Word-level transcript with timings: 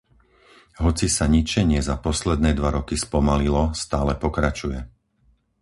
Hoci 0.83 1.05
sa 1.17 1.25
ničenie 1.35 1.77
za 1.89 1.93
posledné 2.07 2.51
dva 2.59 2.69
roky 2.77 2.95
spomalilo, 3.05 3.63
stále 3.83 4.13
pokračuje. 4.23 4.79